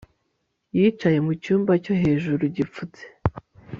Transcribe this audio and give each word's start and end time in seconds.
yicaye 0.77 1.19
mu 1.25 1.33
cyumba 1.43 1.71
cyo 1.83 1.93
hejuru 2.03 2.43
gifutse 2.55 3.03